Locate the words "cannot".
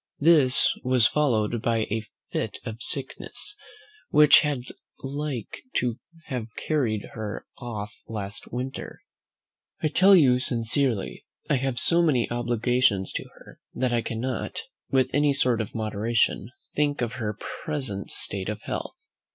14.01-14.63